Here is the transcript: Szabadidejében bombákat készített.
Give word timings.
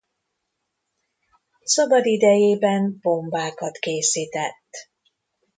Szabadidejében 1.63 2.97
bombákat 3.01 3.77
készített. 3.79 4.89